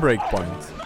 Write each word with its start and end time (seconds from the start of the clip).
Breakpoint. 0.00 0.79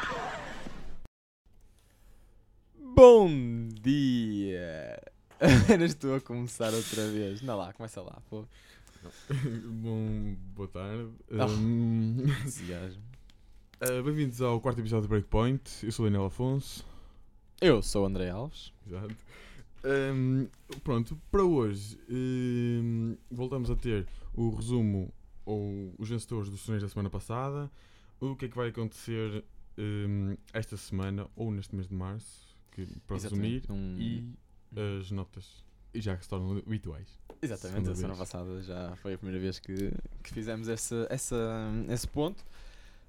dia! 5.66 5.74
Era 5.74 5.84
estou 5.84 6.14
a 6.14 6.20
começar 6.20 6.72
outra 6.72 7.06
vez. 7.10 7.42
Não 7.42 7.56
lá, 7.56 7.72
começa 7.72 8.00
lá, 8.00 8.22
pô. 8.30 8.44
Bom, 9.82 10.36
boa 10.54 10.68
tarde. 10.68 11.10
Ah. 11.32 11.46
Um, 11.46 12.24
uh, 12.24 14.02
Bem-vindos 14.04 14.40
ao 14.40 14.58
quarto 14.60 14.80
episódio 14.80 15.02
de 15.02 15.08
Breakpoint. 15.08 15.62
Eu 15.82 15.92
sou 15.92 16.06
o 16.06 16.08
Daniel 16.08 16.26
Afonso. 16.26 16.84
Eu 17.60 17.82
sou 17.82 18.04
o 18.04 18.06
André 18.06 18.30
Alves. 18.30 18.72
Exato. 18.86 19.14
Um, 19.84 20.48
pronto, 20.82 21.20
para 21.30 21.44
hoje 21.44 21.98
um, 22.08 23.14
voltamos 23.30 23.70
a 23.70 23.76
ter 23.76 24.06
o 24.32 24.48
resumo 24.48 25.12
ou 25.44 25.94
os 25.98 26.08
vencedores 26.08 26.48
dos 26.48 26.64
torneios 26.64 26.82
da 26.84 26.88
semana 26.88 27.10
passada, 27.10 27.70
o 28.18 28.34
que 28.34 28.46
é 28.46 28.48
que 28.48 28.56
vai 28.56 28.68
acontecer 28.68 29.44
esta 30.54 30.78
semana 30.78 31.28
ou 31.36 31.50
neste 31.50 31.74
mês 31.74 31.86
de 31.86 31.94
março, 31.94 32.56
que, 32.72 32.86
para 33.06 33.16
resumir, 33.16 33.56
Exatamente. 33.56 33.72
Um- 33.72 34.00
e 34.00 34.43
as 35.00 35.10
notas 35.10 35.64
já 35.94 36.16
que 36.16 36.24
se 36.24 36.28
tornam 36.28 36.58
habituais. 36.58 37.08
Exatamente, 37.40 37.90
a 37.90 37.94
semana 37.94 38.16
passada 38.16 38.60
já 38.62 38.96
foi 38.96 39.14
a 39.14 39.18
primeira 39.18 39.40
vez 39.40 39.58
que, 39.60 39.92
que 40.22 40.32
fizemos 40.32 40.66
esse, 40.68 41.06
essa, 41.08 41.36
esse 41.88 42.08
ponto. 42.08 42.44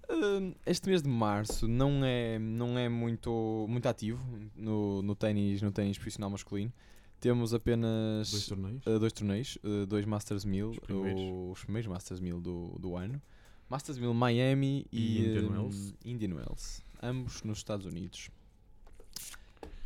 Hum, 0.08 0.54
Este 0.68 0.88
mês 0.88 1.02
de 1.02 1.10
março 1.10 1.68
não 1.68 2.06
é, 2.06 2.38
não 2.38 2.78
é 2.78 2.88
muito, 2.88 3.66
muito 3.68 3.88
ativo 3.88 4.24
no, 4.56 5.02
no 5.02 5.16
ténis 5.16 5.62
no 5.64 5.72
ténis 5.72 5.98
profissional 5.98 6.30
masculino. 6.30 6.72
Temos 7.20 7.54
apenas 7.56 8.30
Dois 8.30 8.46
torneios. 8.46 8.86
uh, 8.86 9.00
dois 9.00 9.14
torneios, 9.14 9.58
uh, 9.64 9.86
dois 9.88 10.06
Masters 10.06 10.46
1000, 10.46 10.70
Os 10.70 10.80
primeiros. 10.80 11.22
os 11.54 11.64
primeiros 11.64 11.88
Masters 11.90 12.20
1000 12.20 12.40
do, 12.42 12.78
do 12.78 12.96
ano. 12.96 13.20
Masters 13.68 13.98
1000 13.98 14.14
Miami 14.14 14.86
e, 14.92 15.00
E 15.00 15.20
Indian 15.26 15.50
um, 15.50 15.52
Wells. 15.54 15.94
Indian 16.06 16.36
Wells, 16.36 16.84
ambos 17.02 17.42
nos 17.42 17.58
Estados 17.58 17.88
Unidos. 17.88 18.30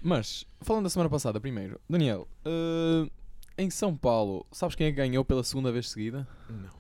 Mas, 0.02 0.46
falando 0.62 0.84
da 0.84 0.90
semana 0.90 1.10
passada 1.10 1.40
primeiro, 1.42 1.80
Daniel, 1.90 2.28
uh, 2.46 3.10
em 3.58 3.70
São 3.70 3.96
Paulo, 3.96 4.46
sabes 4.52 4.76
quem 4.76 4.88
é 4.88 4.92
que 4.92 4.96
ganhou 4.96 5.26
pela 5.26 5.44
segunda 5.44 5.72
vez 5.72 5.90
seguida? 5.90 6.28
Não. 6.50 6.80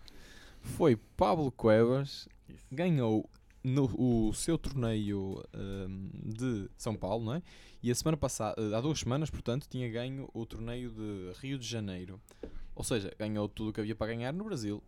Foi 0.61 0.95
Pablo 0.95 1.51
Cuevas, 1.51 2.29
Isso. 2.47 2.65
ganhou 2.71 3.29
no, 3.63 3.89
o 3.97 4.33
seu 4.33 4.57
torneio 4.57 5.43
um, 5.53 6.09
de 6.23 6.69
São 6.77 6.95
Paulo, 6.95 7.25
não 7.25 7.33
é? 7.35 7.41
E 7.83 7.91
a 7.91 7.95
semana 7.95 8.17
passada, 8.17 8.77
há 8.77 8.81
duas 8.81 8.99
semanas, 8.99 9.29
portanto, 9.29 9.67
tinha 9.69 9.89
ganho 9.89 10.29
o 10.33 10.45
torneio 10.45 10.89
de 10.89 11.31
Rio 11.41 11.57
de 11.57 11.67
Janeiro. 11.67 12.19
Ou 12.75 12.83
seja, 12.83 13.13
ganhou 13.17 13.47
tudo 13.49 13.69
o 13.69 13.73
que 13.73 13.81
havia 13.81 13.95
para 13.95 14.07
ganhar 14.07 14.31
no 14.31 14.43
Brasil. 14.45 14.81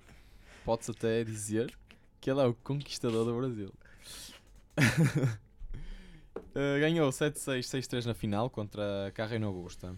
Pode-se 0.64 0.92
até 0.92 1.24
dizer 1.24 1.74
que 2.20 2.30
ele 2.30 2.40
é 2.40 2.46
o 2.46 2.54
conquistador 2.54 3.26
do 3.26 3.36
Brasil. 3.36 3.74
Uh, 6.52 6.80
ganhou 6.80 7.10
7-6, 7.10 7.60
6-3 7.62 8.06
na 8.06 8.14
final 8.14 8.50
contra 8.50 9.12
Carreiro 9.14 9.46
Augusta. 9.46 9.96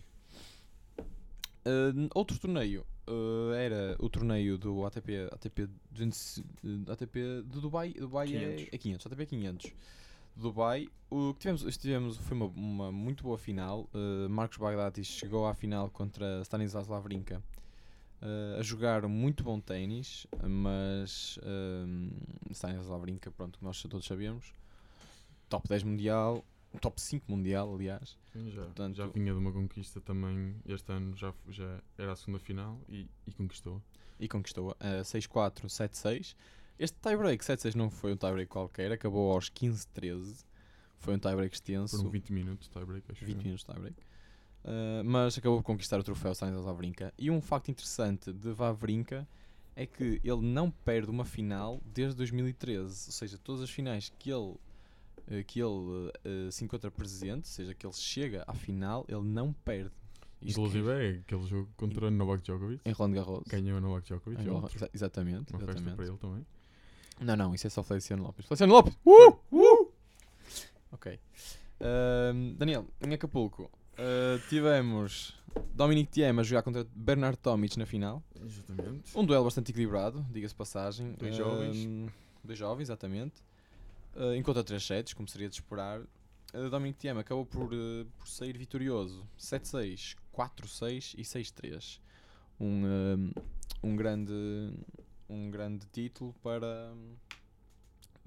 Uh, 1.65 2.09
outro 2.13 2.37
torneio 2.37 2.85
uh, 3.07 3.53
era 3.53 3.95
o 3.99 4.09
torneio 4.09 4.57
do 4.57 4.85
ATP, 4.85 5.29
ATP, 5.31 5.69
200, 5.91 6.37
uh, 6.37 6.91
ATP 6.91 7.19
de 7.45 7.59
Dubai. 7.59 7.93
Dubai 7.93 8.27
500. 8.27 8.61
É, 8.61 8.75
é 8.75 8.77
500, 8.77 9.05
ATP 9.07 9.25
500. 9.25 9.73
Dubai, 10.35 10.89
o 11.11 11.33
que 11.33 11.41
tivemos, 11.41 11.63
estivemos 11.63 12.17
foi 12.17 12.35
uma, 12.35 12.47
uma 12.47 12.91
muito 12.91 13.23
boa 13.23 13.37
final. 13.37 13.87
Uh, 13.93 14.27
Marcos 14.29 14.57
Bagdatis 14.57 15.07
chegou 15.07 15.45
à 15.45 15.53
final 15.53 15.89
contra 15.89 16.41
Stanislas 16.41 16.87
Lavrinka. 16.87 17.41
Uh, 18.21 18.59
a 18.59 18.63
jogar 18.63 19.05
muito 19.07 19.43
bom 19.43 19.59
ténis, 19.59 20.25
mas 20.41 21.37
um, 21.43 22.09
Stanislas 22.51 22.87
Lavrinka, 22.87 23.29
pronto, 23.31 23.59
que 23.59 23.65
nós 23.65 23.81
todos 23.83 24.05
sabemos, 24.05 24.53
top 25.49 25.67
10 25.67 25.83
mundial, 25.83 26.43
top 26.79 26.99
5 27.01 27.25
mundial, 27.31 27.73
aliás. 27.73 28.17
Sim, 28.31 28.49
já, 28.51 28.61
Portanto- 28.63 28.95
já 28.95 29.07
vinha 29.07 29.31
de 29.33 29.37
uma 29.39 29.51
conquista 29.51 30.01
também. 30.01 30.55
Este 30.65 30.91
ano 30.91 31.15
já, 31.15 31.33
já 31.49 31.79
era 31.97 32.11
a 32.13 32.15
segunda 32.15 32.39
final 32.39 32.79
e, 32.89 33.07
e 33.27 33.31
conquistou. 33.33 33.81
e 34.19 34.27
conquistou 34.27 34.75
a 34.79 35.01
6-4, 35.03 35.65
7-6. 35.67 36.35
Este 36.79 36.97
tie-break 36.99 37.43
7-6 37.43 37.75
não 37.75 37.89
foi 37.89 38.13
um 38.13 38.17
tie-break 38.17 38.49
qualquer, 38.49 38.91
acabou 38.91 39.31
aos 39.31 39.49
15-13. 39.49 40.43
Foi 40.97 41.15
um 41.15 41.19
tie-break 41.19 41.53
extenso, 41.55 41.97
Foram 41.97 42.09
20 42.09 42.33
minutos, 42.33 42.67
tie-break, 42.69 43.11
acho 43.11 43.25
20 43.25 43.35
eu. 43.37 43.43
minutos 43.43 43.65
de 43.65 43.71
tie-break. 43.73 43.95
Uh, 44.65 45.03
mas 45.03 45.37
acabou 45.37 45.57
por 45.59 45.65
conquistar 45.65 45.99
o 45.99 46.03
troféu 46.03 46.31
Stanislas 46.31 46.65
Wawrinka. 46.65 47.13
E 47.17 47.29
um 47.29 47.41
facto 47.41 47.69
interessante 47.69 48.31
de 48.31 48.51
Wawrinka 48.53 49.27
é 49.75 49.85
que 49.85 50.21
ele 50.23 50.41
não 50.41 50.71
perde 50.71 51.11
uma 51.11 51.25
final 51.25 51.81
desde 51.85 52.15
2013. 52.15 52.81
Ou 53.07 53.11
seja, 53.11 53.37
todas 53.37 53.61
as 53.61 53.69
finais 53.69 54.11
que 54.17 54.29
ele, 54.31 54.39
uh, 54.41 54.59
que 55.47 55.59
ele 55.59 55.69
uh, 56.47 56.51
se 56.51 56.63
encontra 56.63 56.91
presente, 56.91 57.45
ou 57.45 57.51
seja, 57.51 57.73
que 57.73 57.85
ele 57.85 57.93
chega 57.93 58.43
à 58.47 58.53
final, 58.53 59.05
ele 59.07 59.21
não 59.23 59.53
perde. 59.53 59.91
Isto 60.41 60.59
Inclusive 60.59 60.85
que- 60.85 60.91
é 60.91 61.09
aquele 61.19 61.47
jogo 61.47 61.69
contra 61.77 62.11
Novak 62.11 62.43
Djokovic. 62.43 62.81
em 62.83 62.91
Roland 62.91 63.13
Garros. 63.13 63.43
Ganhou 63.47 63.79
Novak 63.79 64.05
Djokovic. 64.05 64.41
Exatamente. 64.93 65.53
Uma 65.53 65.59
festa 65.59 65.71
exatamente. 65.71 65.95
para 65.95 66.05
ele 66.05 66.17
também. 66.17 66.45
Não, 67.21 67.35
não, 67.37 67.55
isso 67.55 67.67
é 67.67 67.69
só 67.69 67.81
Feliciano 67.83 68.23
Lopes. 68.23 68.45
Feliciano 68.45 68.73
Lopes! 68.73 68.93
Uh! 69.05 69.31
Uh! 69.51 69.91
Ok. 70.91 71.17
Ahm, 71.79 72.55
Daniel, 72.57 72.85
em 73.01 73.13
Acapulco, 73.13 73.69
ah, 73.97 74.39
tivemos 74.49 75.33
Dominic 75.73 76.11
Thiem 76.11 76.37
a 76.39 76.43
jogar 76.43 76.63
contra 76.63 76.85
Bernard 76.95 77.37
Tomic 77.37 77.77
na 77.77 77.85
final. 77.85 78.21
Exatamente. 78.41 79.17
Um 79.17 79.25
duelo 79.25 79.45
bastante 79.45 79.71
equilibrado, 79.71 80.25
diga-se 80.31 80.53
passagem. 80.55 81.13
Dois 81.13 81.35
jovens. 81.35 82.11
Dois 82.43 82.59
jovens, 82.59 82.83
exatamente. 82.83 83.35
Uh, 84.15 84.35
encontra 84.35 84.63
3 84.63 84.83
sets, 84.83 85.13
como 85.13 85.27
seria 85.27 85.49
de 85.49 85.55
esperar. 85.55 86.01
Uh, 86.53 86.69
Dominic 86.69 86.99
Thiem 86.99 87.17
acabou 87.17 87.45
por, 87.45 87.73
uh, 87.73 88.05
por 88.17 88.27
sair 88.27 88.57
vitorioso. 88.57 89.27
7-6, 89.37 90.15
4-6 90.33 91.15
e 91.17 91.23
6-3. 91.23 91.99
Um, 92.59 92.85
um, 92.85 93.31
um 93.83 93.95
grande 93.95 94.31
um 95.27 95.49
grande 95.49 95.87
título 95.87 96.33
para 96.43 96.93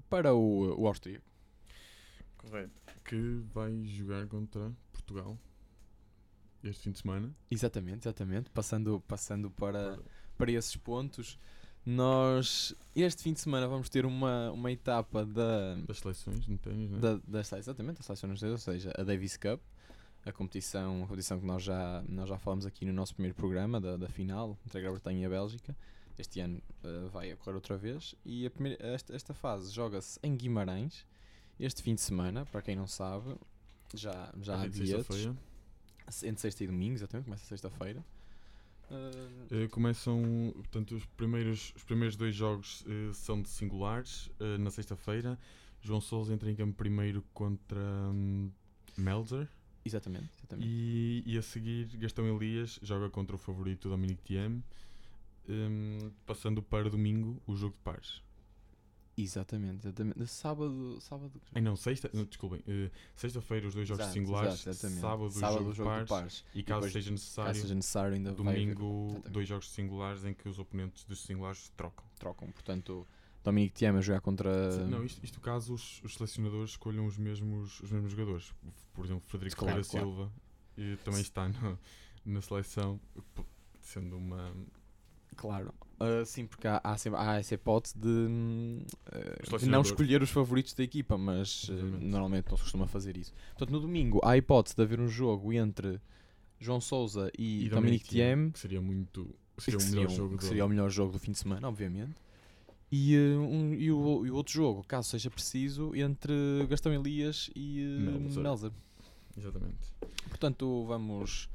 para 0.09 0.33
o, 0.33 0.81
o 0.81 0.87
austríaco. 0.87 1.25
Correto. 2.37 2.71
Que 3.03 3.41
vai 3.53 3.85
jogar 3.85 4.27
contra 4.27 4.71
Portugal 4.91 5.37
este 6.63 6.83
fim 6.83 6.91
de 6.91 6.99
semana. 6.99 7.35
Exatamente, 7.49 8.07
exatamente. 8.07 8.49
Passando, 8.49 9.01
passando 9.01 9.49
para, 9.51 9.99
para 10.37 10.51
esses 10.51 10.75
pontos, 10.75 11.39
nós 11.87 12.75
este 12.93 13.23
fim 13.23 13.31
de 13.31 13.39
semana 13.39 13.65
vamos 13.65 13.87
ter 13.87 14.05
uma, 14.05 14.51
uma 14.51 14.69
etapa 14.69 15.25
da, 15.25 15.75
Das 15.87 15.99
seleções, 15.99 16.45
não 16.45 16.57
tens, 16.57 16.91
né? 16.91 16.99
da, 17.25 17.39
exatamente, 17.39 17.97
da 17.97 18.03
seleção 18.03 18.29
nos 18.29 18.43
ou 18.43 18.57
seja, 18.57 18.91
a 18.97 19.03
Davis 19.03 19.37
Cup, 19.37 19.61
a 20.25 20.31
competição, 20.33 21.03
a 21.03 21.07
competição 21.07 21.39
que 21.39 21.45
nós 21.45 21.63
já, 21.63 22.03
nós 22.09 22.27
já 22.27 22.37
falamos 22.37 22.65
aqui 22.65 22.83
no 22.83 22.91
nosso 22.91 23.13
primeiro 23.13 23.35
programa, 23.35 23.79
da, 23.79 23.95
da 23.95 24.09
final, 24.09 24.57
entre 24.65 24.79
a 24.79 24.81
Grã-Bretanha 24.81 25.21
e 25.21 25.25
a 25.25 25.29
Bélgica. 25.29 25.77
Este 26.17 26.41
ano 26.41 26.61
eh, 26.83 27.07
vai 27.09 27.31
ocorrer 27.33 27.55
outra 27.55 27.77
vez. 27.77 28.15
E 28.25 28.45
a 28.45 28.49
primeira, 28.49 28.85
esta, 28.85 29.15
esta 29.15 29.33
fase 29.33 29.71
joga-se 29.71 30.19
em 30.21 30.35
Guimarães, 30.35 31.05
este 31.57 31.81
fim 31.81 31.95
de 31.95 32.01
semana, 32.01 32.45
para 32.47 32.61
quem 32.61 32.75
não 32.75 32.87
sabe, 32.87 33.35
já, 33.93 34.33
já 34.41 34.55
há 34.55 34.71
sexta-feira. 34.71 35.37
Entre 36.23 36.41
sexta 36.41 36.63
e 36.63 36.67
domingo, 36.67 36.95
exatamente, 36.95 37.25
começa 37.25 37.45
sexta-feira. 37.45 38.03
Eh, 38.89 39.67
começam, 39.69 40.51
portanto, 40.55 40.95
os 40.95 41.05
primeiros, 41.05 41.73
os 41.75 41.83
primeiros 41.83 42.15
dois 42.15 42.35
jogos 42.35 42.83
eh, 42.87 43.11
são 43.13 43.41
de 43.41 43.49
singulares. 43.49 44.29
eh, 44.39 44.57
na 44.57 44.69
sexta-feira, 44.71 45.37
João 45.81 46.01
Sousa 46.01 46.33
entra 46.33 46.49
em 46.49 46.55
campo 46.55 46.75
primeiro 46.75 47.23
contra 47.33 47.79
hum, 47.79 48.49
Melzer. 48.97 49.47
exatamente, 49.85 50.29
exatamente. 50.39 50.67
E, 50.69 51.23
e 51.25 51.37
a 51.37 51.41
seguir, 51.41 51.85
Gastão 51.97 52.25
Elias 52.35 52.79
joga 52.81 53.09
contra 53.09 53.35
o 53.35 53.39
favorito 53.39 53.89
Dominic 53.89 54.21
Thiem. 54.23 54.63
hum, 55.49 56.11
passando 56.25 56.61
para 56.61 56.89
domingo 56.89 57.41
o 57.47 57.55
jogo 57.55 57.73
de 57.75 57.81
pares. 57.83 58.21
Exatamente, 59.19 59.87
exatamente. 59.87 60.27
Sábado, 60.27 60.99
sábado. 61.01 61.41
Ai 61.55 61.61
não, 61.61 61.75
sexta, 61.75 62.07
não, 62.13 62.23
desculpem. 62.25 62.61
eh, 62.67 62.91
Sexta-feira 63.15 63.67
os 63.67 63.73
dois 63.73 63.87
jogos 63.87 64.03
Exato, 64.03 64.13
singulares. 64.13 64.67
exato, 64.67 64.93
sábado, 64.93 65.31
Sábado 65.31 65.57
jogo, 65.57 65.69
o 65.71 65.73
jogo 65.73 65.89
de 65.89 65.99
de 66.03 66.07
pares. 66.07 66.09
pares. 66.09 66.45
E 66.53 66.61
caso 66.63 66.81
depois, 66.81 66.93
seja 66.93 67.09
necessário, 67.11 67.49
Caso 67.49 67.61
seja 67.61 67.75
necessário, 67.75 68.13
ainda 68.13 68.31
domingo, 68.31 69.19
dois 69.29 69.47
jogos 69.47 69.71
singulares 69.71 70.23
em 70.23 70.33
que 70.35 70.47
os 70.47 70.59
oponentes 70.59 71.03
dos 71.03 71.19
singulares 71.23 71.69
trocam. 71.75 72.05
trocam. 72.19 72.51
Portanto, 72.51 73.07
Dominic 73.43 73.73
Thiem 73.73 73.97
a 73.97 74.01
jogar 74.01 74.21
contra. 74.21 74.85
Não, 74.85 75.03
isto, 75.03 75.23
isto 75.25 75.39
caso 75.39 75.73
os, 75.73 75.99
os 76.03 76.13
selecionadores 76.13 76.71
escolham 76.71 77.05
os 77.07 77.17
mesmos, 77.17 77.79
os 77.79 77.91
mesmos 77.91 78.11
jogadores. 78.11 78.53
Por 78.93 79.03
exemplo, 79.05 79.23
Frederico 79.27 79.57
Claro, 79.57 79.83
Ferreira 79.83 80.05
claro. 80.05 80.29
Silva 80.29 80.33
e 80.77 80.95
também 80.97 81.21
está 81.21 81.47
no- 81.49 81.79
na 82.23 82.41
seleção, 82.41 82.99
sendo 83.81 84.15
uma. 84.17 84.53
Claro. 85.35 85.73
Ah, 85.99 86.23
sim, 86.25 86.45
porque 86.45 86.67
há, 86.67 86.79
há, 86.83 86.95
sempre, 86.97 87.19
há 87.19 87.35
essa 87.39 87.55
hipótese 87.55 87.97
de, 87.97 88.27
ah, 89.07 89.57
de 89.57 89.65
não 89.67 89.81
escolher 89.81 90.21
os 90.21 90.29
favoritos 90.29 90.73
da 90.73 90.83
equipa, 90.83 91.17
mas 91.17 91.67
Exatamente. 91.69 92.05
normalmente 92.05 92.49
não 92.49 92.57
se 92.57 92.63
costuma 92.63 92.87
fazer 92.87 93.17
isso. 93.17 93.33
Portanto, 93.49 93.71
no 93.71 93.79
domingo 93.79 94.19
há 94.23 94.31
a 94.31 94.37
hipótese 94.37 94.75
de 94.75 94.81
haver 94.83 94.99
um 94.99 95.07
jogo 95.07 95.51
entre 95.53 95.99
João 96.59 96.79
Souza 96.79 97.31
e, 97.37 97.67
Dominique 97.69 98.09
Thiem, 98.09 98.51
que 98.51 98.59
seria 98.59 98.81
muito. 98.81 99.33
que 99.55 99.63
Seria 99.63 99.77
o 99.77 99.81
seria, 99.81 99.95
melhor 100.01 100.15
jogo 100.15 100.29
que 100.37 100.43
do 100.43 100.47
seria 100.47 100.65
o 100.65 100.69
melhor 100.69 100.89
jogo 100.91 101.11
do 101.13 101.19
fim 101.19 101.31
de 101.31 101.39
semana, 101.39 101.67
obviamente. 101.67 102.13
E, 102.91 103.17
um- 103.17 103.73
e, 103.73 103.91
o, 103.91 104.25
e 104.25 104.31
o 104.31 104.35
outro 104.35 104.53
jogo, 104.53 104.83
caso 104.87 105.09
seja 105.09 105.29
preciso, 105.29 105.93
entre 105.95 106.31
Gastão 106.69 106.93
Elias 106.93 107.49
e 107.55 107.83
ah, 107.83 108.19
Melzer. 108.19 108.43
Melzer. 108.43 108.71
Exatamente. 109.37 109.93
Portanto, 110.29 110.85
vamos, 110.85 111.49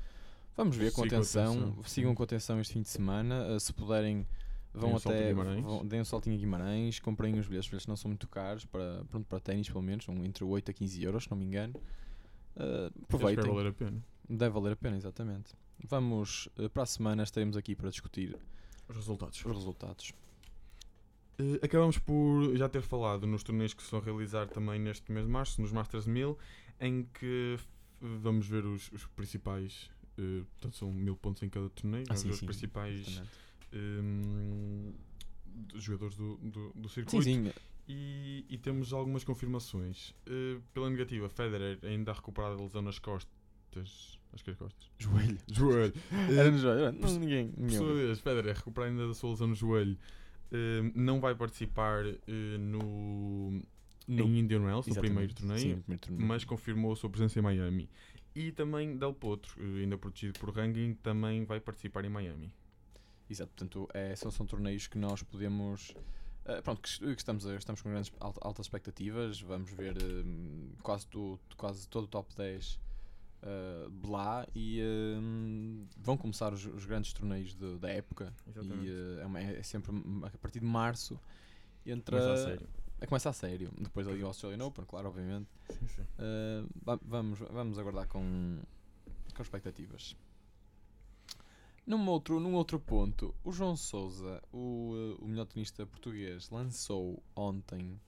vamos 0.56 0.76
ver 0.76 0.92
com 0.92 1.04
atenção. 1.04 1.52
atenção. 1.52 1.84
Sigam 1.84 2.14
com 2.14 2.22
atenção 2.22 2.60
este 2.60 2.74
fim 2.74 2.82
de 2.82 2.88
semana. 2.88 3.54
Uh, 3.54 3.60
se 3.60 3.72
puderem, 3.72 4.26
vão 4.72 4.92
um 4.92 4.96
até. 4.96 5.32
Vão, 5.32 5.86
deem 5.86 6.02
um 6.02 6.04
saltinho 6.04 6.36
a 6.36 6.38
Guimarães. 6.38 6.98
Comprem 6.98 7.38
os 7.38 7.46
bilhetes, 7.46 7.66
os 7.66 7.70
bilhetes 7.70 7.86
não 7.86 7.96
são 7.96 8.08
muito 8.08 8.28
caros. 8.28 8.64
Para, 8.64 9.04
pronto, 9.10 9.26
para 9.26 9.40
ténis, 9.40 9.68
pelo 9.68 9.82
menos. 9.82 10.04
São 10.04 10.24
entre 10.24 10.44
8 10.44 10.70
a 10.70 10.74
15 10.74 11.02
euros, 11.02 11.24
se 11.24 11.30
não 11.30 11.36
me 11.36 11.44
engano. 11.44 11.74
Uh, 12.56 12.92
aproveitem. 13.04 13.44
vai 13.44 13.54
valer 13.54 13.68
a 13.68 13.72
pena. 13.72 14.04
Deve 14.28 14.50
valer 14.50 14.72
a 14.72 14.76
pena, 14.76 14.96
exatamente. 14.96 15.54
Vamos, 15.84 16.48
uh, 16.58 16.68
para 16.70 16.84
a 16.84 16.86
semana, 16.86 17.22
estaremos 17.22 17.56
aqui 17.56 17.74
para 17.74 17.90
discutir 17.90 18.36
Os 18.88 18.96
resultados. 18.96 19.44
os 19.44 19.56
resultados. 19.56 20.12
Eh, 21.38 21.60
acabamos 21.62 21.98
por 21.98 22.54
já 22.56 22.68
ter 22.68 22.82
falado 22.82 23.26
nos 23.26 23.42
torneios 23.42 23.74
que 23.74 23.82
se 23.82 23.90
vão 23.90 24.00
realizar 24.00 24.48
também 24.48 24.78
neste 24.78 25.10
mês 25.10 25.26
de 25.26 25.32
março, 25.32 25.60
nos 25.60 25.72
Masters 25.72 26.06
1000, 26.06 26.38
em 26.80 27.04
que 27.14 27.58
vamos 28.00 28.46
ver 28.46 28.64
os, 28.64 28.90
os 28.92 29.06
principais. 29.06 29.90
Eh, 30.18 30.42
portanto, 30.52 30.76
são 30.76 30.92
mil 30.92 31.16
pontos 31.16 31.42
em 31.42 31.48
cada 31.48 31.68
torneio. 31.70 32.04
Ah, 32.08 32.14
sim, 32.16 32.30
os 32.30 32.38
sim, 32.38 32.46
principais 32.46 33.22
hum, 33.72 34.92
dos 35.46 35.82
jogadores 35.82 36.16
do, 36.16 36.36
do, 36.36 36.72
do 36.74 36.88
Sim, 36.88 36.94
circuito. 36.94 37.24
sim. 37.24 37.52
E, 37.88 38.44
e 38.48 38.58
temos 38.58 38.92
algumas 38.92 39.24
confirmações. 39.24 40.14
Eh, 40.26 40.58
pela 40.72 40.88
negativa, 40.88 41.28
Federer 41.28 41.78
ainda 41.82 42.12
recuperado 42.12 42.56
da 42.56 42.62
lesão 42.62 42.80
nas 42.82 42.98
costas. 42.98 44.18
Acho 44.32 44.44
que 44.44 44.50
é 44.50 44.52
as 44.52 44.58
costas. 44.58 44.90
Joelho. 44.98 45.38
Joelho. 45.50 45.92
Era 46.30 46.50
no 46.52 46.58
joelho. 46.58 46.92
Não, 46.98 47.18
ninguém. 47.18 47.48
Por 47.50 47.70
sua 47.70 47.94
vez, 47.94 48.20
Federer 48.20 48.56
recupera 48.56 48.86
ainda 48.86 49.08
da 49.08 49.14
sua 49.14 49.30
lesão 49.30 49.48
no 49.48 49.54
joelho. 49.54 49.98
eh, 50.52 50.92
não 50.94 51.20
vai 51.20 51.34
participar 51.34 52.04
no, 52.60 53.60
No- 54.06 54.24
em 54.24 54.38
Indian 54.38 54.62
Wells, 54.62 54.88
no 54.88 54.94
primeiro 54.96 55.34
torneio, 55.34 55.58
Sim, 55.60 55.68
no 55.74 55.82
primeiro 55.82 56.00
torneio. 56.06 56.26
mas 56.28 56.44
confirmou 56.44 56.92
a 56.92 56.96
sua 56.96 57.10
presença 57.10 57.38
em 57.38 57.42
Miami. 57.42 57.88
E 58.34 58.50
também 58.52 58.96
Del 58.96 59.12
Potro, 59.12 59.54
eh, 59.62 59.82
ainda 59.82 59.98
protegido 59.98 60.38
por 60.40 60.54
ranking, 60.54 60.94
também 60.94 61.44
vai 61.44 61.60
participar 61.60 62.04
em 62.04 62.08
Miami. 62.08 62.52
Exato, 63.28 63.52
portanto, 63.54 63.88
é, 63.94 64.14
são, 64.16 64.30
são 64.30 64.46
torneios 64.46 64.86
que 64.86 64.96
nós 64.98 65.22
podemos. 65.22 65.94
eh, 66.44 66.60
pronto, 66.62 66.80
que, 66.82 66.98
que 66.98 67.20
estamos, 67.20 67.46
a- 67.46 67.54
estamos 67.56 67.80
com 67.82 67.90
grandes 67.90 68.12
alt- 68.20 68.38
altas 68.40 68.66
expectativas. 68.66 69.40
Vamos 69.40 69.70
ver 69.70 69.94
quase, 70.82 71.06
do, 71.08 71.38
quase 71.56 71.86
todo 71.88 72.04
o 72.04 72.08
top 72.08 72.34
10 72.36 72.80
eh, 73.42 73.88
de 73.90 74.08
lá 74.10 74.46
e 74.54 74.80
vão 75.98 76.16
começar 76.16 76.52
os, 76.52 76.64
os 76.66 76.84
grandes 76.84 77.12
torneios 77.12 77.54
de- 77.54 77.78
da 77.78 77.90
época. 77.90 78.32
Exatamente. 78.48 78.86
E 78.86 78.90
eh, 78.90 79.22
é, 79.22 79.26
uma- 79.26 79.40
é 79.40 79.62
sempre 79.62 79.92
a 80.24 80.38
partir 80.38 80.60
de 80.60 80.66
março. 80.66 81.18
Entra, 81.86 82.18
a 83.02 83.04
sério. 83.04 83.04
é, 83.04 83.06
começa 83.06 83.30
a 83.30 83.32
sério. 83.32 83.70
Depois 83.78 84.06
ali 84.08 84.22
o 84.22 84.26
Australian 84.26 84.64
Open, 84.66 84.84
claro, 84.84 85.08
obviamente. 85.08 85.48
Sim, 85.70 85.88
sim. 85.88 86.02
Uh, 86.02 86.68
va- 86.84 86.98
vamos, 87.02 87.38
vamos 87.40 87.78
aguardar 87.78 88.06
com, 88.08 88.58
com 89.34 89.42
expectativas. 89.42 90.16
Num 91.86 92.06
outro, 92.08 92.38
num 92.38 92.54
outro 92.54 92.78
ponto, 92.78 93.34
o 93.42 93.50
João 93.52 93.76
Souza, 93.76 94.40
o, 94.52 94.92
uh, 95.18 95.24
o 95.24 95.26
melhor 95.28 95.46
tenista 95.46 95.84
português, 95.84 96.48
lançou 96.50 97.20
ontem. 97.34 98.00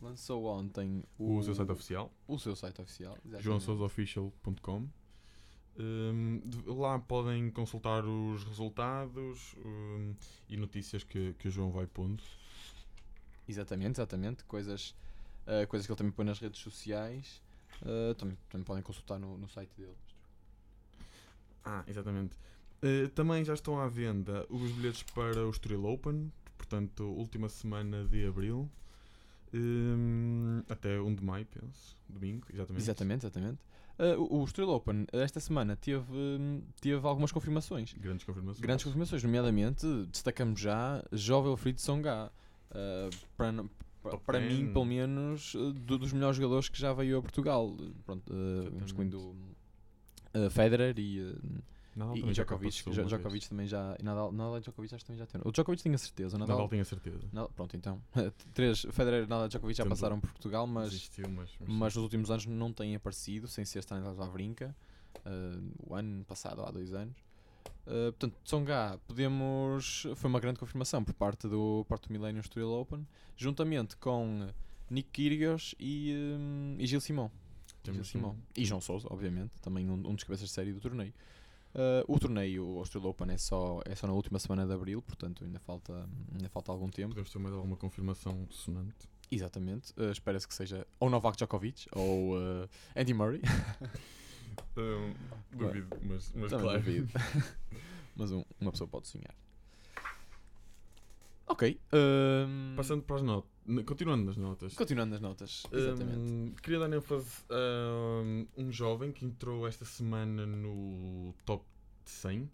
Lançou 0.00 0.46
ontem 0.46 1.04
O, 1.18 1.42
seu 1.42 1.54
site 1.54 1.70
oficial, 1.70 2.10
o 2.26 2.38
seu 2.38 2.56
site 2.56 2.80
oficial. 2.80 3.12
exatamente. 3.24 3.44
joansousaofficial.com. 3.44 4.88
Hum, 5.78 6.40
de- 6.44 6.62
lá 6.68 6.98
podem 6.98 7.50
consultar 7.50 8.04
os 8.04 8.42
resultados 8.44 9.54
hum, 9.64 10.14
e 10.48 10.56
notícias 10.56 11.04
que, 11.04 11.34
que 11.34 11.48
o 11.48 11.50
João 11.50 11.70
vai 11.70 11.86
pondo. 11.86 12.22
Exatamente, 13.48 14.00
exatamente. 14.00 14.44
Coisas, 14.44 14.94
uh, 15.46 15.66
coisas 15.68 15.86
que 15.86 15.92
ele 15.92 15.98
também 15.98 16.12
põe 16.12 16.24
nas 16.24 16.38
redes 16.38 16.60
sociais. 16.60 17.42
Uh, 17.82 18.14
também, 18.14 18.38
também 18.48 18.64
podem 18.64 18.82
consultar 18.82 19.18
no, 19.18 19.36
no 19.36 19.48
site 19.48 19.70
dele. 19.76 19.96
Ah, 21.64 21.84
exatamente. 21.86 22.36
Uh, 22.82 23.08
também 23.10 23.44
já 23.44 23.54
estão 23.54 23.78
à 23.80 23.88
venda 23.88 24.46
os 24.50 24.70
bilhetes 24.72 25.02
para 25.02 25.46
o 25.46 25.50
Estoril 25.50 25.84
Open, 25.84 26.32
portanto, 26.56 27.04
última 27.04 27.48
semana 27.48 28.04
de 28.04 28.26
abril. 28.26 28.68
Hum, 29.54 30.62
até 30.68 30.98
1 30.98 31.14
de 31.14 31.24
maio, 31.24 31.46
penso. 31.46 31.96
Domingo, 32.08 32.46
exatamente. 32.52 32.82
Exatamente, 32.82 33.26
exatamente. 33.26 33.58
Uh, 33.98 34.40
o, 34.40 34.44
Estoril 34.44 34.70
Open, 34.70 35.06
esta 35.12 35.38
semana, 35.38 35.76
teve, 35.76 36.04
teve 36.80 37.06
algumas 37.06 37.30
confirmações. 37.30 37.92
Grandes 37.94 38.24
confirmações. 38.24 38.60
Grandes 38.60 38.84
confirmações, 38.84 39.22
nomeadamente 39.22 39.86
destacamos 40.10 40.58
já 40.58 41.04
Jovel 41.12 41.56
Fried 41.56 41.80
Songa. 41.80 42.32
Uh, 42.72 43.10
para 43.36 44.18
para 44.26 44.38
10. 44.40 44.52
mim, 44.52 44.72
pelo 44.72 44.84
menos, 44.84 45.54
uh, 45.54 45.72
do- 45.72 45.98
dos 45.98 46.12
melhores 46.12 46.36
jogadores 46.36 46.68
que 46.68 46.78
já 46.78 46.92
veio 46.92 47.18
a 47.18 47.22
Portugal. 47.22 47.76
Pronto, 48.04 48.32
uh, 48.32 48.84
excluindo 48.84 49.18
uh, 50.34 50.50
Federer 50.50 50.98
e, 50.98 51.36
Nadal 51.94 52.16
e, 52.16 52.20
e 52.20 52.34
já 52.34 52.42
Djokovic. 52.42 52.82
vez. 52.90 53.06
Djokovic 53.06 53.48
também 53.48 53.66
já. 53.66 53.94
E 54.00 54.02
Nadal, 54.02 54.32
Nadal 54.32 54.58
e 54.58 54.60
Djokovic 54.60 54.94
acho 54.94 55.04
que 55.04 55.06
também 55.06 55.18
já 55.20 55.26
teve. 55.26 55.46
O 55.46 55.52
Djokovic 55.52 55.82
tinha 55.82 55.96
certeza. 55.98 56.36
Nadal, 56.38 56.56
Nadal, 56.56 56.68
tenho 56.70 56.82
a 56.82 56.84
certeza. 56.84 57.20
Nadal- 57.32 57.50
pronto, 57.54 57.76
então. 57.76 58.02
Três, 58.54 58.80
Federer, 58.90 59.28
Nadal 59.28 59.46
e 59.46 59.48
Djokovic 59.50 59.76
já 59.78 59.86
passaram 59.86 60.18
por 60.18 60.30
Portugal, 60.32 60.66
mas 60.66 60.88
Existiu, 60.88 61.28
mas, 61.28 61.50
mas, 61.60 61.68
mas 61.68 61.94
nos 61.94 62.02
últimos 62.02 62.30
anos 62.30 62.46
não 62.46 62.72
têm 62.72 62.96
aparecido, 62.96 63.46
sem 63.46 63.64
ser 63.64 63.80
Stanislas 63.80 64.16
Wawrinka, 64.16 64.74
uh, 65.26 65.72
o 65.86 65.94
ano 65.94 66.24
passado, 66.24 66.62
há 66.64 66.70
dois 66.70 66.92
anos. 66.94 67.16
Uh, 67.86 68.12
portanto, 68.12 68.34
Tsonga, 68.44 68.98
podemos. 69.06 70.06
Foi 70.16 70.28
uma 70.28 70.40
grande 70.40 70.58
confirmação 70.58 71.02
por 71.02 71.14
parte 71.14 71.48
do 71.48 71.84
Porto 71.88 72.12
Millennium 72.12 72.40
Estoril 72.40 72.70
Open, 72.72 73.06
juntamente 73.36 73.96
com 73.96 74.48
Nick 74.88 75.10
Kyrgios 75.10 75.74
e, 75.78 76.14
um, 76.38 76.76
e 76.78 76.86
Gil 76.86 77.00
Simão. 77.00 77.30
Gil 77.84 78.04
Simão. 78.04 78.36
E 78.56 78.64
João 78.64 78.80
Souza, 78.80 79.08
obviamente, 79.10 79.50
também 79.60 79.88
um, 79.88 79.94
um 79.94 80.14
dos 80.14 80.24
cabeças 80.24 80.48
de 80.48 80.54
série 80.54 80.72
do 80.72 80.80
torneio. 80.80 81.12
Uh, 81.74 82.04
o 82.06 82.18
torneio, 82.18 82.66
o 82.66 82.78
Australian 82.78 83.08
Open, 83.08 83.30
é 83.30 83.38
só, 83.38 83.80
é 83.86 83.94
só 83.94 84.06
na 84.06 84.12
última 84.12 84.38
semana 84.38 84.66
de 84.66 84.72
abril, 84.72 85.00
portanto 85.00 85.42
ainda 85.42 85.58
falta, 85.58 86.06
ainda 86.32 86.48
falta 86.50 86.70
algum 86.70 86.88
tempo. 86.88 87.08
Podemos 87.08 87.30
ter 87.30 87.38
mais 87.38 87.54
alguma 87.54 87.76
confirmação 87.76 88.46
sonante. 88.50 89.08
Exatamente. 89.30 89.92
Uh, 89.96 90.12
Espera-se 90.12 90.46
que 90.46 90.54
seja 90.54 90.86
ou 91.00 91.08
Novak 91.08 91.36
Djokovic 91.36 91.86
ou 91.92 92.36
uh, 92.36 92.68
Andy 92.94 93.14
Murray. 93.14 93.40
Hum, 94.76 95.14
duvido, 95.52 95.88
mas, 96.02 96.32
mas 96.34 96.52
claro. 96.52 96.78
duvido. 96.78 97.08
Mas 98.14 98.30
um- 98.30 98.44
uma 98.60 98.70
pessoa 98.70 98.86
pode 98.86 99.08
sonhar. 99.08 99.34
Ok. 101.46 101.80
hum, 101.92 102.74
Passando 102.76 103.02
para 103.02 103.16
as 103.16 103.22
notas. 103.22 103.50
Continuando 103.86 104.24
nas 104.24 104.36
notas. 104.36 104.74
Continuando 104.74 105.12
nas 105.12 105.20
notas. 105.20 105.62
Exatamente. 105.72 106.18
Hum, 106.18 106.54
queria 106.62 106.78
dar 106.78 106.92
ênfase 106.92 107.42
a 107.50 108.22
um, 108.22 108.46
um 108.56 108.72
jovem 108.72 109.12
que 109.12 109.24
entrou 109.24 109.66
esta 109.66 109.84
semana 109.84 110.44
no 110.46 111.34
top 111.44 111.64
100. 112.04 112.50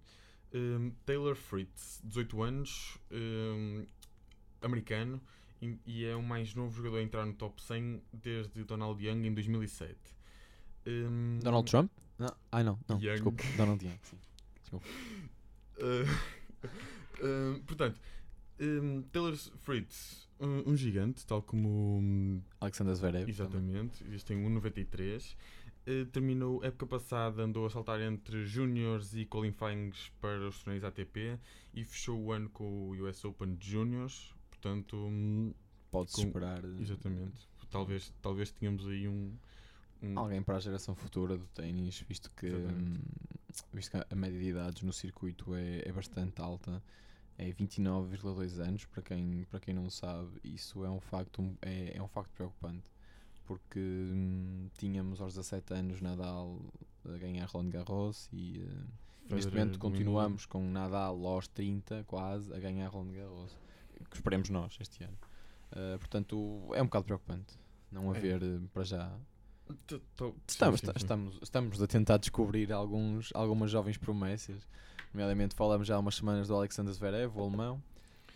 Um, 0.54 0.90
Taylor 1.04 1.34
Fritz, 1.36 2.00
18 2.04 2.42
anos, 2.42 2.96
um, 3.10 3.84
americano, 4.62 5.20
e, 5.60 5.76
e 5.86 6.04
é 6.04 6.14
o 6.16 6.22
mais 6.22 6.54
novo 6.54 6.74
jogador 6.74 6.98
a 6.98 7.02
entrar 7.02 7.26
no 7.26 7.34
top 7.34 7.60
100 7.62 8.00
desde 8.12 8.64
Donald 8.64 9.04
Young 9.04 9.26
em 9.26 9.34
2007. 9.34 9.94
Um, 10.88 11.38
Donald 11.42 11.70
Trump? 11.70 11.90
Não. 12.18 12.34
Ai 12.50 12.64
não, 12.64 12.78
não. 12.88 12.96
Young. 12.96 13.12
Desculpa. 13.12 13.44
Donald 13.56 13.84
Young. 13.84 13.98
Sim. 14.02 14.76
Uh, 14.76 14.80
um, 17.24 17.60
portanto, 17.60 18.00
um, 18.60 19.02
Taylor 19.12 19.36
Fritz, 19.36 20.28
um, 20.40 20.70
um 20.70 20.76
gigante, 20.76 21.26
tal 21.26 21.42
como. 21.42 21.98
um, 21.98 22.40
Alexander 22.60 22.94
Zverev. 22.94 23.28
Exatamente, 23.28 24.04
este 24.12 24.26
tem 24.26 24.44
1,93. 24.44 25.36
Uh, 25.86 26.04
terminou 26.06 26.62
época 26.64 26.86
passada, 26.86 27.42
andou 27.42 27.64
a 27.64 27.70
saltar 27.70 28.00
entre 28.00 28.44
Júniors 28.44 29.14
e 29.14 29.24
qualifyings 29.24 30.10
para 30.20 30.48
os 30.48 30.58
torneios 30.62 30.84
ATP 30.84 31.38
e 31.72 31.84
fechou 31.84 32.20
o 32.20 32.32
ano 32.32 32.50
com 32.50 32.64
o 32.64 33.08
US 33.08 33.24
Open 33.24 33.54
de 33.54 33.70
Júniors. 33.70 34.34
Portanto, 34.50 34.96
hum, 34.96 35.54
Pode-se 35.90 36.26
esperar 36.26 36.64
uh, 36.64 36.80
exatamente. 36.80 37.48
Talvez, 37.70 38.12
talvez 38.22 38.50
tenhamos 38.50 38.86
aí 38.86 39.06
um. 39.06 39.32
Um- 40.02 40.18
alguém 40.18 40.42
para 40.42 40.56
a 40.56 40.60
geração 40.60 40.94
futura 40.94 41.36
do 41.36 41.46
ténis, 41.48 42.00
visto 42.08 42.30
que, 42.36 42.46
hum, 42.48 42.94
visto 43.72 43.90
que 43.92 43.96
a 44.10 44.16
média 44.16 44.38
de 44.38 44.48
idades 44.48 44.82
no 44.82 44.92
circuito 44.92 45.54
é, 45.54 45.88
é 45.88 45.92
bastante 45.92 46.40
alta. 46.40 46.82
É 47.36 47.52
29,2 47.52 48.58
anos, 48.58 48.84
para 48.86 49.00
quem, 49.02 49.44
para 49.50 49.60
quem 49.60 49.72
não 49.72 49.88
sabe, 49.88 50.28
isso 50.42 50.84
é 50.84 50.90
um 50.90 51.00
facto, 51.00 51.56
é, 51.62 51.96
é 51.96 52.02
um 52.02 52.08
facto 52.08 52.30
preocupante. 52.32 52.90
Porque 53.44 53.78
hum, 53.80 54.68
tínhamos 54.76 55.20
aos 55.20 55.34
17 55.34 55.72
anos 55.72 56.00
Nadal, 56.00 56.60
a 57.04 57.16
ganhar 57.16 57.46
Roland 57.46 57.70
Garros 57.70 58.28
e 58.32 58.60
eh, 58.60 59.34
neste 59.34 59.50
momento 59.50 59.78
continuamos 59.78 60.44
com 60.44 60.68
Nadal 60.68 61.24
aos 61.26 61.48
30 61.48 62.04
quase 62.06 62.52
a 62.52 62.58
ganhar 62.58 62.88
Roland 62.88 63.12
Garros. 63.12 63.56
Que 64.10 64.16
esperemos 64.16 64.50
nós 64.50 64.76
este 64.80 65.02
ano. 65.04 65.16
Uh, 65.72 65.98
portanto, 65.98 66.68
é 66.74 66.80
um 66.82 66.86
bocado 66.86 67.04
preocupante 67.06 67.54
não 67.90 68.12
É. 68.14 68.18
haver 68.18 68.42
eh, 68.42 68.60
para 68.72 68.84
já. 68.84 69.16
Tô- 70.16 70.34
Estamos, 70.46 70.80
sim, 70.80 70.86
sim, 70.86 70.92
sim. 70.92 70.98
estamos, 70.98 71.38
estamos 71.42 71.82
a 71.82 71.86
tentar 71.86 72.18
descobrir 72.18 72.72
alguns, 72.72 73.30
algumas 73.34 73.70
jovens 73.70 73.96
promessas. 73.96 74.66
Nomeadamente, 75.12 75.54
falamos 75.54 75.86
já 75.86 75.96
há 75.96 75.98
umas 75.98 76.14
semanas 76.16 76.48
do 76.48 76.54
Alexander 76.54 76.92
Zverev, 76.92 77.36
o 77.36 77.42
alemão, 77.42 77.82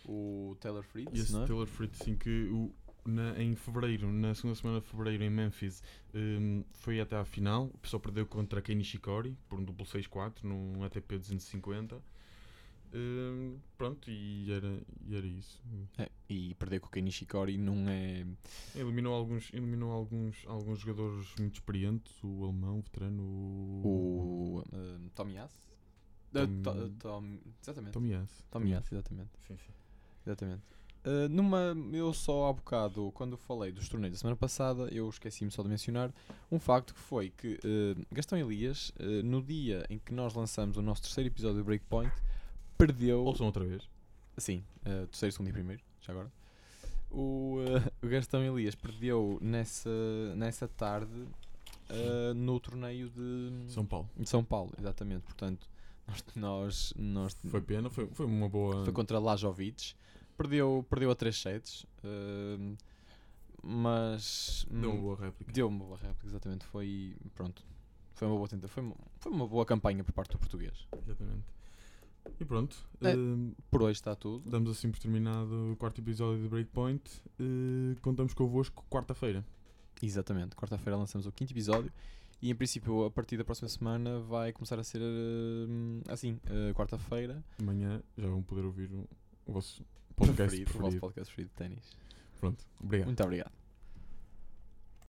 o 0.05 0.55
Taylor 0.59 0.83
Fritz, 0.83 1.19
esse 1.19 1.33
não 1.33 1.43
é? 1.43 1.47
Taylor 1.47 1.67
Fritz, 1.67 1.97
sim, 1.99 2.15
que 2.15 2.47
o, 2.47 2.71
na- 3.05 3.39
em 3.41 3.55
fevereiro, 3.55 4.11
na 4.11 4.33
segunda 4.33 4.55
semana 4.55 4.79
de 4.81 4.87
fevereiro 4.87 5.23
em 5.23 5.29
Memphis, 5.29 5.81
hum, 6.13 6.63
foi 6.73 6.99
até 6.99 7.15
à 7.15 7.23
final. 7.25 7.69
Só 7.83 7.99
perdeu 7.99 8.25
contra 8.25 8.61
Kei 8.61 8.75
Nishikori 8.75 9.37
por 9.47 9.59
um 9.59 9.63
duplo 9.63 9.85
6-4 9.85 10.43
num 10.43 10.83
ATP 10.83 11.17
250. 11.17 12.01
Hum, 12.95 13.57
pronto, 13.77 14.09
e 14.11 14.51
era, 14.51 14.79
e 15.07 15.15
era 15.15 15.25
isso. 15.25 15.59
É, 15.97 16.09
e 16.29 16.53
perder 16.55 16.79
com 16.79 16.89
o 16.95 17.01
Nishikori 17.01 17.57
não 17.57 17.89
é. 17.89 18.25
Eliminou 18.75 19.13
alguns, 19.15 19.51
eliminou 19.51 19.91
alguns, 19.91 20.45
alguns 20.45 20.79
jogadores 20.79 21.27
muito 21.39 21.55
experientes, 21.55 22.13
o 22.23 22.43
alemão, 22.43 22.79
o 22.79 22.81
veterano, 22.81 23.23
o, 23.23 23.83
O 23.85 24.59
uh, 24.59 25.09
Tommy 25.15 25.37
Haas? 25.39 25.51
Uh, 26.35 26.47
Tom- 26.61 26.61
to- 26.61 26.89
Tom- 26.99 27.37
exatamente. 27.61 27.93
Tommy 27.93 28.13
Haas. 28.13 28.43
Tommy 28.51 28.73
Haas, 28.75 28.91
exatamente. 28.91 29.29
Sim, 29.47 29.57
sim. 29.57 29.73
exatamente. 30.25 30.61
Uh, 31.05 31.27
numa, 31.29 31.75
eu 31.91 32.13
só 32.13 32.47
há 32.49 32.53
bocado, 32.53 33.11
quando 33.13 33.35
falei 33.35 33.71
dos 33.73 33.89
torneios 33.89 34.15
da 34.15 34.19
semana 34.21 34.37
passada, 34.37 34.87
eu 34.89 35.09
esqueci-me 35.09 35.51
só 35.51 35.61
de 35.61 35.67
mencionar 35.67 36.13
um 36.49 36.57
facto 36.59 36.93
que 36.93 36.99
foi 37.01 37.29
que 37.29 37.55
uh, 37.55 38.05
Gastão 38.11 38.37
Elias, 38.39 38.93
uh, 38.99 39.21
no 39.23 39.41
dia 39.41 39.85
em 39.89 39.99
que 39.99 40.13
nós 40.13 40.33
lançamos 40.33 40.77
o 40.77 40.81
nosso 40.81 41.01
terceiro 41.01 41.27
episódio 41.29 41.57
do 41.57 41.63
Breakpoint, 41.65 42.13
perdeu. 42.87 43.23
Ouçam 43.25 43.45
outra 43.45 43.63
vez. 43.63 43.87
Sim, 44.37 44.63
uh, 44.81 45.05
terceiro, 45.07 45.31
segundo 45.31 45.49
e 45.49 45.53
primeiro, 45.53 45.81
já 46.01 46.11
agora. 46.13 46.31
O, 47.11 47.57
uh, 47.59 48.05
o 48.05 48.09
Gastão 48.09 48.43
Elias 48.43 48.73
perdeu 48.75 49.37
nessa, 49.41 49.89
nessa 50.35 50.67
tarde 50.67 51.11
uh, 51.13 52.33
no 52.35 52.59
torneio 52.59 53.09
de 53.09 53.71
São 53.71 53.85
Paulo. 53.85 54.09
de 54.17 54.27
São 54.27 54.43
Paulo, 54.43 54.71
exatamente. 54.79 55.21
Portanto, 55.21 55.69
nós, 56.07 56.23
nós, 56.35 56.93
nós 56.97 57.37
Foi 57.47 57.61
pena, 57.61 57.89
foi, 57.89 58.07
foi 58.07 58.25
uma 58.25 58.49
boa. 58.49 58.83
foi 58.83 58.91
contra 58.93 59.19
Lajovic, 59.19 59.93
perdeu, 60.35 60.83
perdeu 60.89 61.11
a 61.11 61.15
3 61.15 61.35
sets, 61.39 61.83
uh, 62.03 62.75
mas 63.61 64.65
Deu 64.69 64.89
uma 64.89 64.97
hum, 64.97 65.01
boa 65.01 65.15
réplica. 65.17 65.51
deu 65.53 65.67
uma 65.67 65.85
boa 65.85 65.97
réplica, 65.97 66.27
exatamente. 66.27 66.65
Foi 66.65 67.15
pronto, 67.35 67.63
foi 68.15 68.27
uma 68.27 68.35
boa 68.35 68.47
tenta, 68.47 68.67
foi, 68.67 68.83
uma- 68.83 68.95
foi 69.19 69.31
uma 69.31 69.47
boa 69.47 69.65
campanha 69.65 70.03
por 70.03 70.11
parte 70.11 70.31
do 70.31 70.39
português. 70.39 70.73
Exatamente. 71.05 71.43
E 72.39 72.45
pronto. 72.45 72.75
É. 73.01 73.15
hum, 73.15 73.53
Por 73.69 73.81
hoje 73.83 73.99
está 73.99 74.15
tudo. 74.15 74.49
Damos 74.49 74.71
assim 74.71 74.89
por 74.91 74.99
terminado 74.99 75.71
o 75.73 75.75
quarto 75.75 75.99
episódio 76.01 76.41
de 76.41 76.47
Breakpoint. 76.49 77.01
Eh, 77.39 77.95
contamos 78.01 78.33
convosco 78.33 78.83
quarta-feira. 78.89 79.43
Exatamente. 80.01 80.55
Quarta-feira 80.55 80.97
lançamos 80.97 81.25
o 81.27 81.31
quinto 81.31 81.53
episódio. 81.53 81.91
E 82.41 82.49
em 82.49 82.55
princípio, 82.55 83.05
a 83.05 83.11
partir 83.11 83.37
da 83.37 83.43
próxima 83.45 83.69
semana, 83.69 84.19
vai 84.19 84.51
começar 84.51 84.77
a 84.77 84.83
ser 84.83 84.99
hum, 85.01 86.01
assim: 86.09 86.33
uh, 86.49 86.73
quarta-feira, 86.73 87.41
Amanhã 87.59 88.01
já 88.17 88.27
vão 88.27 88.41
poder 88.43 88.65
ouvir 88.65 88.91
o, 88.91 89.07
o 89.45 89.53
vosso 89.53 89.81
podcast 90.15 90.49
preferido, 90.49 90.69
o 90.71 90.73
vosso 90.73 90.99
preferido. 90.99 91.01
podcast 91.01 91.33
preferido 91.33 91.49
de 91.51 91.55
ténis. 91.55 91.97
Pronto, 92.39 92.65
obrigado. 92.81 93.07
Muito 93.07 93.23
obrigado. 93.23 93.62